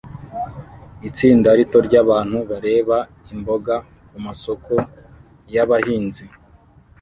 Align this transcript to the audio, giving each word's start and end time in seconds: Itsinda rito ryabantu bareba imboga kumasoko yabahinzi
Itsinda 1.09 1.49
rito 1.59 1.77
ryabantu 1.87 2.37
bareba 2.51 2.97
imboga 3.33 3.75
kumasoko 4.09 4.73
yabahinzi 5.55 6.25